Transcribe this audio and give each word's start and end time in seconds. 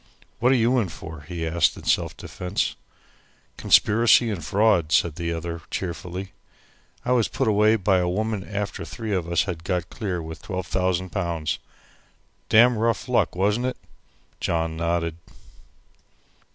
"What 0.39 0.51
are 0.51 0.55
you 0.55 0.79
in 0.79 0.89
for?" 0.89 1.21
he 1.27 1.45
asked 1.45 1.77
in 1.77 1.83
self 1.83 2.17
defence. 2.17 2.75
"Conspiracy 3.55 4.31
and 4.31 4.43
fraud," 4.43 4.91
said 4.91 5.13
the 5.13 5.31
other 5.31 5.61
cheerfully. 5.69 6.31
"I 7.05 7.11
was 7.11 7.27
put 7.27 7.47
away 7.47 7.75
by 7.75 7.99
a 7.99 8.09
woman 8.09 8.43
after 8.43 8.83
three 8.83 9.13
of 9.13 9.31
us 9.31 9.43
had 9.43 9.63
got 9.63 9.91
clear 9.91 10.19
with 10.19 10.41
12,000 10.41 11.11
pounds. 11.11 11.59
Damn 12.49 12.79
rough 12.79 13.07
luck, 13.07 13.35
wasn't 13.35 13.67
it?" 13.67 13.77
John 14.39 14.75
nodded. 14.75 15.17